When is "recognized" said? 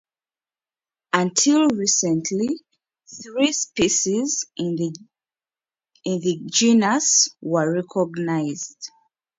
7.71-8.89